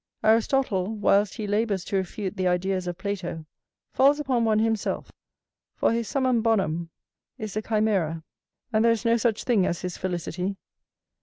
[0.23, 3.45] Aristotle, whilst he labours to refute the ideas of Plato,
[3.93, 5.11] falls upon one himself:
[5.75, 6.89] for his summum bonum
[7.37, 8.23] is a chimæra;
[8.73, 10.57] and there is no such thing as his felicity.